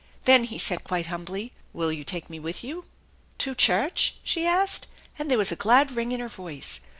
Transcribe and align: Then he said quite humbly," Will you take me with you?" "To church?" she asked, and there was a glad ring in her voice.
Then 0.25 0.45
he 0.45 0.57
said 0.57 0.83
quite 0.83 1.05
humbly," 1.05 1.53
Will 1.73 1.91
you 1.91 2.03
take 2.03 2.27
me 2.27 2.39
with 2.39 2.63
you?" 2.63 2.85
"To 3.37 3.53
church?" 3.53 4.15
she 4.23 4.47
asked, 4.47 4.87
and 5.19 5.29
there 5.29 5.37
was 5.37 5.51
a 5.51 5.55
glad 5.55 5.91
ring 5.95 6.11
in 6.11 6.19
her 6.19 6.27
voice. 6.27 6.79